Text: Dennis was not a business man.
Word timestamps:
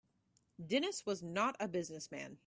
Dennis 0.59 1.05
was 1.05 1.21
not 1.21 1.55
a 1.59 1.67
business 1.67 2.09
man. 2.09 2.39